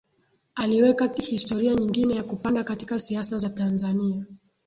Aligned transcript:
Aliweka 0.55 1.07
historia 1.21 1.75
nyingine 1.75 2.15
ya 2.15 2.23
kupanda 2.23 2.63
katika 2.63 2.99
siasa 2.99 3.37
za 3.37 3.49
Tanzania 3.49 4.25